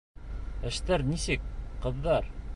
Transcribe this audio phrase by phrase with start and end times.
[0.69, 1.47] Эштәр нисек,
[1.87, 2.35] ҡыҙҙар?